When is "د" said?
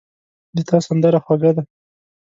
0.55-0.57